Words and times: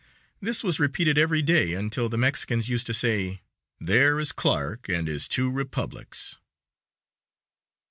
This 0.41 0.63
was 0.63 0.79
repeated 0.79 1.19
every 1.19 1.43
day 1.43 1.73
until 1.75 2.09
the 2.09 2.17
Mexicans 2.17 2.67
used 2.67 2.87
to 2.87 2.93
say, 2.95 3.43
"There 3.79 4.19
is 4.19 4.31
Clarke 4.31 4.89
and 4.89 5.07
his 5.07 5.27
Two 5.27 5.51
Republics." 5.51 6.39